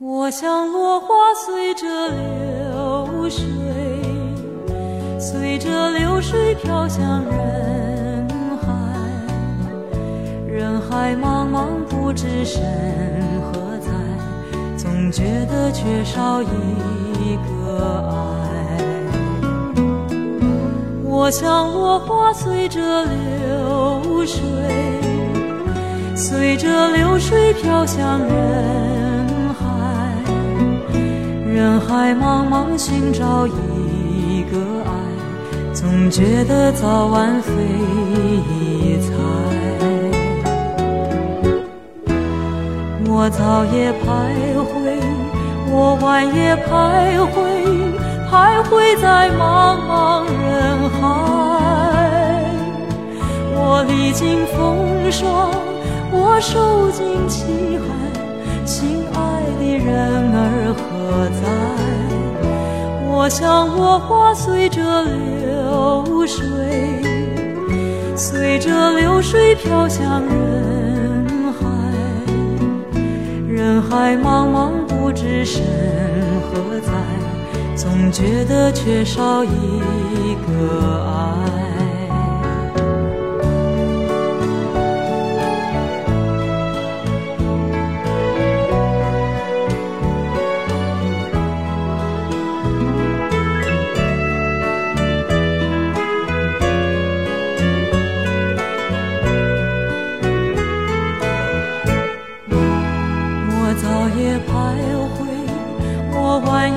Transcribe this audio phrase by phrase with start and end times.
[0.00, 3.44] 我像落花随着流水，
[5.18, 8.28] 随着流水飘向人
[8.60, 8.68] 海。
[10.46, 12.62] 人海茫茫，不知身
[13.42, 13.90] 何在，
[14.76, 16.46] 总觉得缺少一
[17.48, 18.14] 个爱。
[21.02, 24.40] 我像落花随着流水，
[26.14, 28.97] 随着流水飘向人。
[31.58, 34.92] 人海茫茫，寻找一个爱，
[35.74, 37.50] 总觉得早晚非
[38.48, 39.10] 一猜。
[43.08, 44.06] 我早也徘
[44.70, 45.02] 徊，
[45.68, 47.36] 我晚也徘徊，
[48.30, 50.96] 徘徊在茫茫人海。
[53.52, 55.50] 我历经风霜，
[56.12, 60.97] 我受尽凄寒，心爱的人儿何？
[61.30, 61.48] 在？
[63.10, 66.46] 我想我花随着流水，
[68.16, 71.66] 随着流水飘向人海。
[73.48, 75.62] 人海茫茫，不知身
[76.42, 76.92] 何在，
[77.74, 79.80] 总觉得缺少一
[80.46, 81.77] 个爱。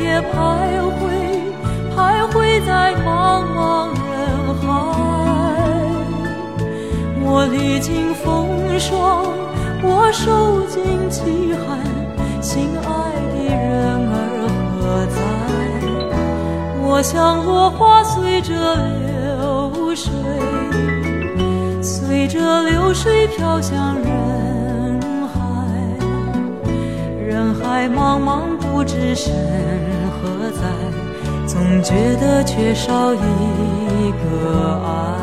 [0.00, 0.32] 夜徘
[0.96, 1.00] 徊，
[1.94, 1.98] 徘
[2.30, 3.58] 徊在茫茫
[4.10, 4.18] 人
[4.60, 4.64] 海。
[7.22, 8.48] 我历经风
[8.78, 9.24] 霜，
[9.82, 11.78] 我受尽凄寒，
[12.42, 12.88] 心爱
[13.34, 14.14] 的人儿
[14.80, 15.16] 何在？
[16.82, 20.10] 我像落花随着流水，
[21.82, 25.38] 随着流水飘向人海。
[27.24, 29.32] 人海茫茫，知身
[30.10, 30.62] 何在，
[31.46, 35.20] 总觉得缺少一个爱。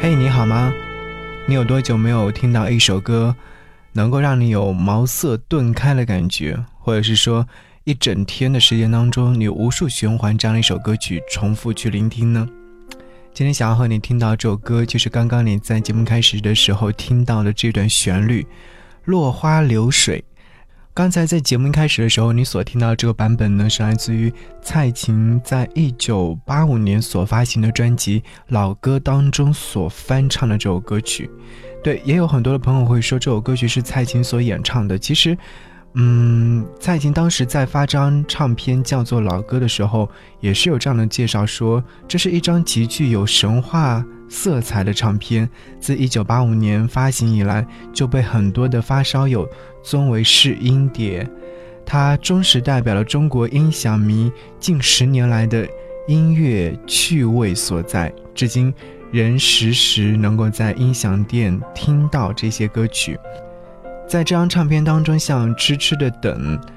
[0.00, 0.72] 嘿，你好吗？
[1.46, 3.34] 你有多久没有听到一首歌，
[3.92, 7.46] 能够让你有茅塞顿开的感觉，或者是说
[7.84, 12.48] 一整天的时间当中，你无数循环这样的一首歌曲，重复去聆听呢？
[13.34, 18.42] 今天想要和你听到这首歌，就是刚刚你在节目开始的时候听到的这段旋律，
[19.06, 20.20] 《落花流水》。
[20.94, 24.32] 刚才在节目开始的时候，你所听到的这个版本呢，是来自于
[24.62, 31.28] 蔡琴在一九八五年所发行的专辑《老歌》当中所翻唱的这首歌曲。
[31.82, 34.96] 对，也有很多的朋友会说这首歌曲是蔡琴所演唱的。
[34.96, 35.36] 其实。
[35.94, 40.08] 嗯，蔡琴当时在发张唱片叫做《老歌》的时候，
[40.40, 45.46] 也是有这样的介绍，说这是一张极具有神话色彩的唱片。
[45.78, 49.46] 自1985年发行以来，就被很多的发烧友
[49.82, 51.28] 尊为试音碟，
[51.84, 55.68] 它忠实代表了中国音响迷近十年来的
[56.08, 58.72] 音乐趣味所在，至今
[59.10, 63.18] 仍时时能够在音响店听到这些歌曲。
[64.12, 66.58] 在这张唱片当中，像《痴痴的等》、《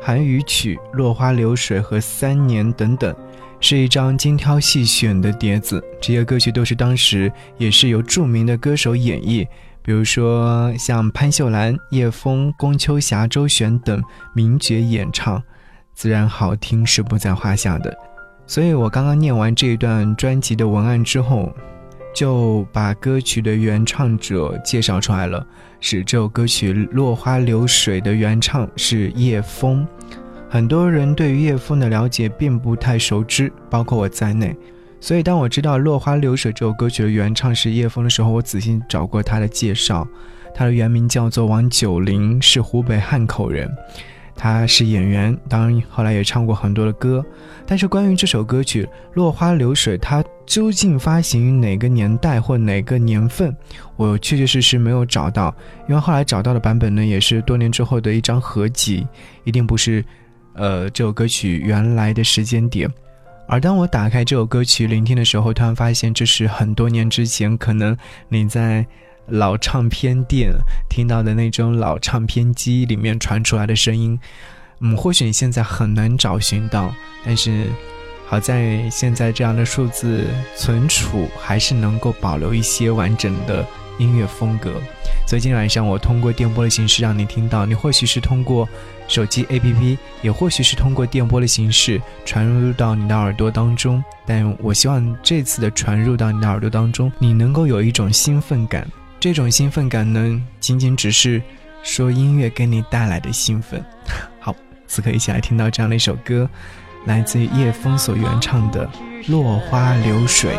[0.00, 3.14] 韩语曲》、《落花流水》和《三年》等等，
[3.60, 5.84] 是一张精挑细选的碟子。
[6.00, 9.46] 这些歌曲都是当时也是由著名的歌手演绎，
[9.82, 15.42] 比如说像潘秀兰、叶枫、龚秋霞、周璇等名角演唱，
[15.92, 17.94] 自然好听是不在话下的。
[18.46, 21.54] 所以我刚刚念完这一段专辑的文案之后。
[22.18, 25.46] 就把歌曲的原唱者介绍出来了，
[25.78, 29.86] 是这首歌曲《落花流水》的原唱是叶枫。
[30.50, 34.56] 很多人对于叶枫的了解并不太熟知，包括我在内。
[34.98, 40.04] 所以当我知道《落花流水》这首歌曲的原唱是叶枫的时候，我仔细找过他的介绍，
[40.52, 43.72] 他的原名叫做王九龄，是湖北汉口人。
[44.34, 47.24] 他是演员，当然后来也唱过很多的歌。
[47.64, 48.82] 但是关于这首歌曲
[49.14, 53.54] 《落花流水》，他究竟发行于哪个年代或哪个年份，
[53.96, 55.54] 我确确实实没有找到。
[55.88, 59.06] 因为后来找到的版本呢，也是多年之后的一张合集，
[59.44, 60.02] 一定不是，
[60.54, 62.90] 呃，这首歌曲原来的时间点。
[63.46, 67.96] 而当我打开这首歌曲聆听的时候，突然发现这是很多年之前，可能
[68.28, 68.84] 你在。
[69.30, 70.50] 老唱片店
[70.88, 74.18] 听到的那种老唱片机里面传出来的声音，
[74.80, 76.90] 嗯，或许你现在很难找寻到，
[77.26, 77.66] 但是
[78.28, 83.66] 好在现在这样的数字存储还是能够保留一些完整的
[83.98, 84.74] 音乐风格。
[85.26, 88.68] 所以今天晚上我通过电波的形式让你听到，你或许是通过
[89.08, 94.02] 手机 APP，也或许是通过电波的形式传入到你的耳朵当中。
[94.26, 98.86] 但我希望这次的传入到你的耳朵当中，你能够有一种兴奋感。
[99.18, 101.42] 这种兴奋感呢，仅仅只是
[101.82, 103.82] 说音乐给你带来的兴奋。
[104.38, 104.54] 好，
[104.86, 106.48] 此刻一起来听到这样的一首歌，
[107.08, 108.86] 来自于叶枫所原唱的
[109.32, 110.54] 《落花流水》。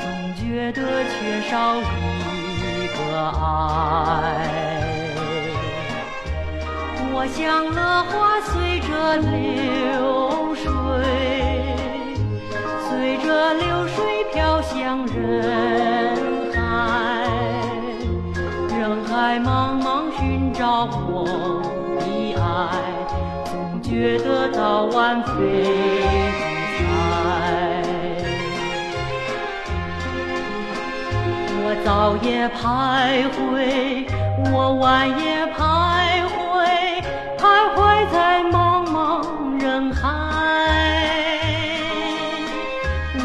[0.00, 3.40] 总觉得缺少一个爱，
[7.14, 10.66] 我像落花随着流水，
[12.90, 16.50] 随着流水飘向人。
[16.52, 16.58] 海，
[18.76, 21.24] 人海茫茫寻找我
[22.00, 23.01] 的爱，
[23.92, 26.40] 觉得早晚飞不
[26.78, 26.82] 开。
[31.60, 34.06] 我早夜徘徊，
[34.50, 36.34] 我晚夜徘徊，
[37.36, 37.42] 徘
[37.76, 37.76] 徊
[38.10, 38.90] 在茫茫
[39.62, 40.00] 人海。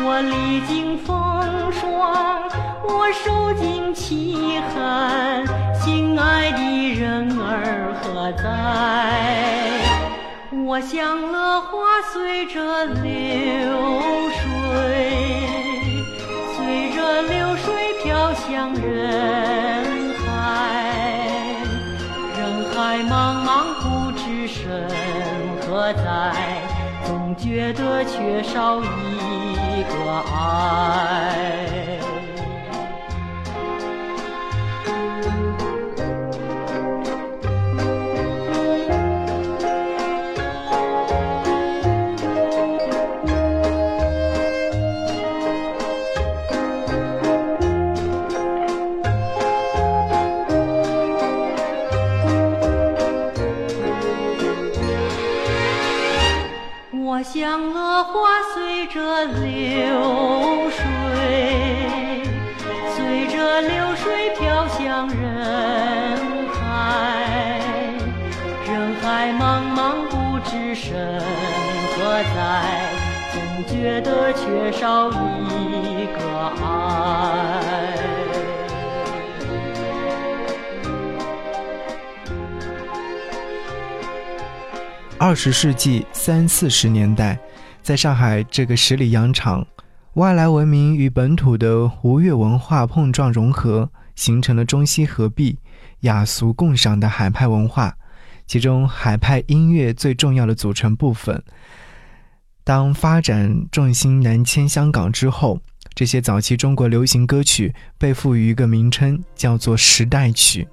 [0.04, 1.16] 我历经风
[1.72, 2.44] 霜，
[2.84, 5.46] 我受尽凄寒。
[5.80, 6.60] 心爱的
[7.00, 9.87] 人儿何在？
[10.68, 13.02] 我像落花随着流
[14.36, 15.48] 水，
[16.58, 20.26] 随着流水飘向人海。
[22.38, 24.90] 人海茫茫不知身
[25.62, 26.36] 何在，
[27.06, 31.77] 总觉得缺少一个爱。
[57.24, 60.84] 像落花随着流水，
[62.96, 65.18] 随着流水飘向人
[66.50, 67.60] 海。
[68.66, 71.20] 人海茫茫不知身
[71.96, 72.38] 何在，
[73.34, 73.36] 总
[73.66, 76.20] 觉得缺少一个
[76.64, 77.67] 爱。
[85.20, 87.40] 二十世纪三四十年代，
[87.82, 89.66] 在上海这个十里洋场，
[90.14, 95.58] 外来文明与本土的吴越文化碰撞融合，形成了中西合璧、
[96.02, 97.98] 雅俗共赏的海派文化。
[98.46, 101.44] 其中，海派音乐最重要的组成部分。
[102.64, 105.60] 当发展重心南迁香港之后，
[105.96, 110.68] 这些早期中国流行歌曲被赋予一个名称，叫做时代曲。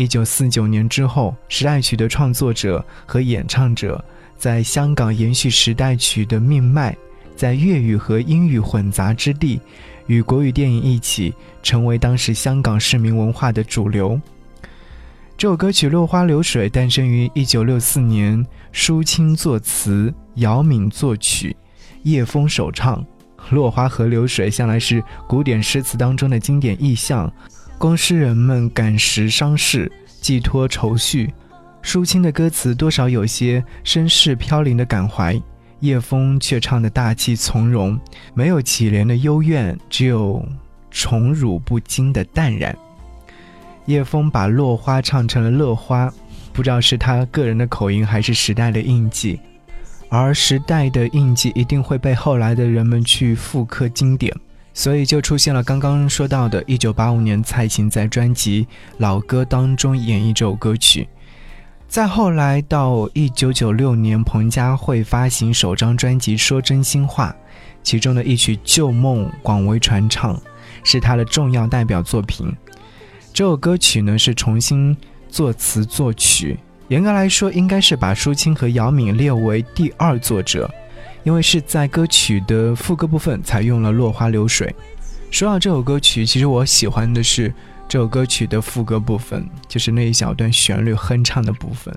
[0.00, 4.02] 一九四九年之后，时代曲的创作者和演唱者
[4.38, 6.96] 在香港延续时代曲的命脉，
[7.36, 9.60] 在粤语和英语混杂之地，
[10.06, 14.18] 与国语电影一起成为当时香港市民文化的主流。
[15.36, 21.54] 这首歌曲《落花流水》诞生于一九六四年，舒清作词，姚敏作曲，
[22.04, 23.04] 叶枫首唱。
[23.50, 27.30] 落花和流水向来是古典诗词当中的经典意象。
[27.80, 31.32] 供诗人们感时伤事，寄托愁绪。
[31.80, 35.34] 舒清的歌词多少有些身世飘零的感怀，
[35.78, 37.98] 叶枫却唱得大气从容，
[38.34, 40.46] 没有乞怜的幽怨，只有
[40.90, 42.76] 宠辱不惊的淡然。
[43.86, 46.12] 叶枫把落花唱成了乐花，
[46.52, 49.40] 不知道是他个人的口音，还是时代的印记。
[50.10, 54.30] 而时代的印记一定会被后来的人们去复刻经典。
[54.72, 58.64] 所以就出现了刚刚说到的1985年蔡琴在专辑
[58.98, 61.08] 《老歌》当中演绎这首歌曲。
[61.88, 67.30] 再后来到1996年，彭佳慧发行首张专辑《说真心话》，
[67.82, 70.40] 其中的一曲《旧梦》广为传唱，
[70.84, 72.54] 是她的重要代表作品。
[73.32, 74.96] 这首歌曲呢是重新
[75.28, 80.70] 作词作曲，严格来说应该是把舒清和姚敏列为第二作者。
[81.22, 84.74] 因为是在歌曲的副歌部分采用了落花流水。
[85.30, 87.52] 说到这首歌曲，其实我喜欢的是
[87.88, 91.94] 这首歌曲的副歌部分，就是那一小段旋律哼唱的部分。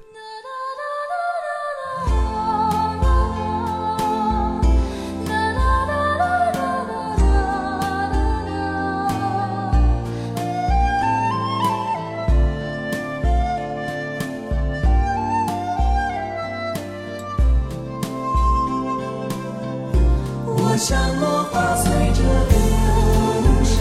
[20.86, 22.56] 像落花随着流
[23.64, 23.74] 水，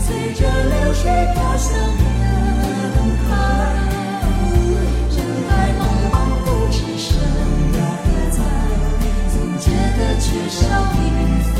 [0.00, 1.02] 随着流水
[1.32, 2.66] 飘向人
[3.30, 3.30] 海。
[5.10, 5.16] 人
[5.48, 6.14] 海茫茫，
[6.44, 7.06] 不知身
[7.72, 7.78] 何
[8.32, 8.36] 在，
[9.32, 10.60] 总觉得缺少
[10.92, 10.98] 一
[11.52, 11.54] 份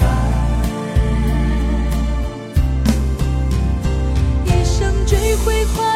[0.00, 0.02] 爱。
[4.46, 5.12] 一生追
[5.44, 5.91] 悔。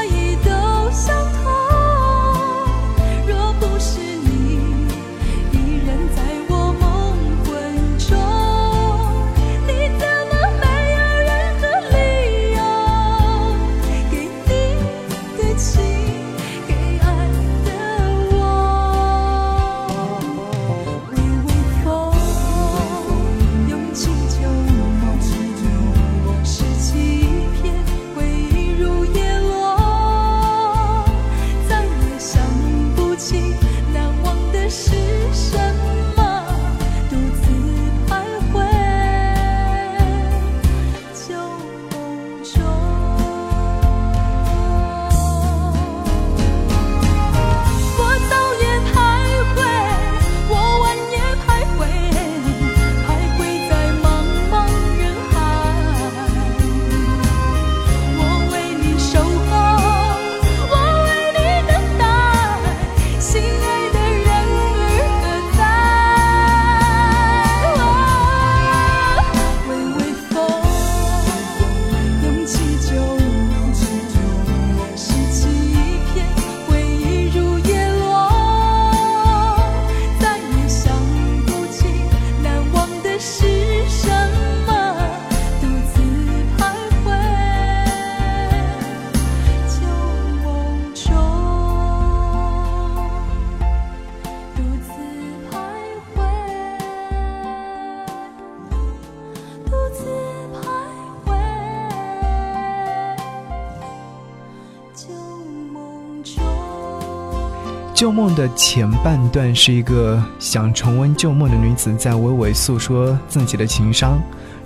[107.95, 114.19] 旧梦的前半段是一个想重温旧梦的女子在娓娓诉说自己的情伤，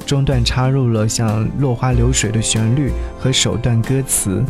[0.04, 2.90] 中段插入了像落花流水的旋律
[3.20, 4.42] 和首段歌词，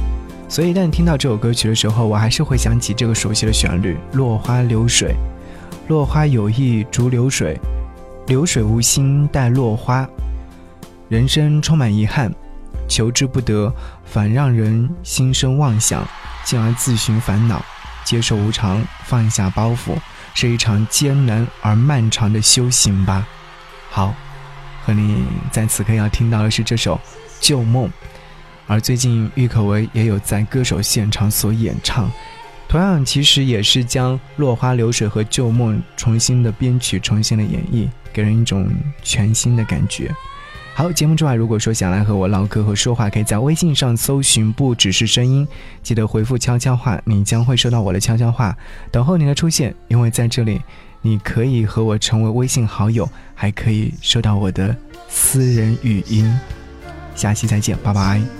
[0.49, 5.15] 所以一旦听到这首歌曲的时候，我还是会想起这个熟悉的旋律：落花流水，
[5.89, 7.61] 落花有意逐流水，
[8.29, 10.09] 流水无心待落花，
[11.11, 12.33] 人生充满遗憾，
[12.89, 13.71] 求之不得，
[14.07, 16.03] 反让人心生妄想，
[16.45, 17.65] 进而自寻烦恼。
[18.03, 19.97] 接受无常，放下包袱，
[20.35, 23.25] 是一场艰难而漫长的修行吧。
[23.91, 24.15] 好，
[24.85, 26.97] 和你在此刻要听到的是这首
[27.41, 27.87] 《旧梦》，
[28.67, 32.11] 而最近郁可唯也有在歌手现场所演唱，
[32.69, 38.69] 同样其实也是将《落花流水》和《旧梦》重新的编曲、重新的演绎，给人一种
[39.03, 40.13] 全新的感觉。
[40.73, 45.47] 好，节目之外，如果说想来和我唠嗑和说话，可以在微信上搜寻“不只是声音”，
[45.83, 48.57] 记得回复悄悄话，你将会收到我的悄悄话，
[48.91, 49.75] 等候你的出现。
[49.89, 50.59] 因为在这里，
[51.03, 54.75] 你可以和我成为微信好友，还可以收到我的
[55.07, 56.33] 私人语音。
[57.15, 58.40] 下期再见，拜拜。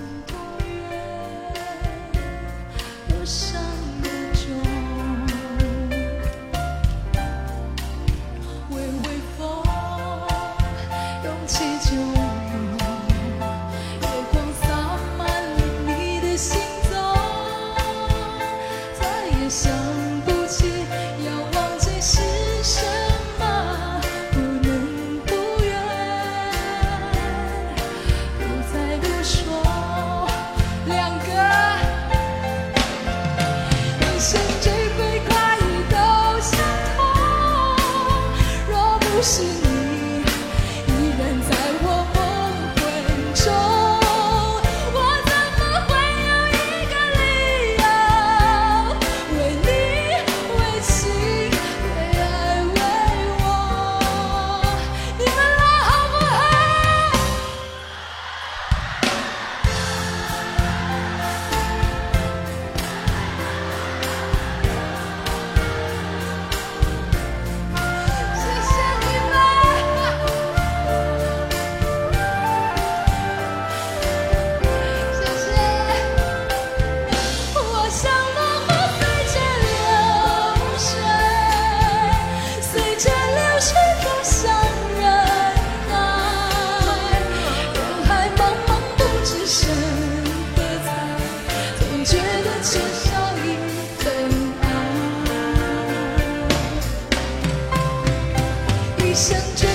[99.21, 99.70] 想着